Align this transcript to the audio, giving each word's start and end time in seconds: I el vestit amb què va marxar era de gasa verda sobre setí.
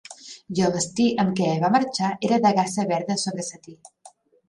I 0.59 0.63
el 0.67 0.73
vestit 0.77 1.21
amb 1.25 1.37
què 1.41 1.51
va 1.65 1.71
marxar 1.77 2.11
era 2.31 2.43
de 2.49 2.55
gasa 2.63 2.89
verda 2.97 3.23
sobre 3.29 3.51
setí. 3.55 3.81